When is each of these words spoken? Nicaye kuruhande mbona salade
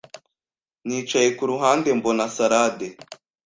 Nicaye 0.87 1.29
kuruhande 1.37 1.89
mbona 1.97 2.23
salade 2.35 2.87